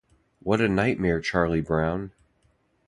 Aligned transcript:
What 0.39 0.61
a 0.61 0.67
Nightmare, 0.67 1.21
Charlie 1.21 1.61
Brown! 1.61 2.11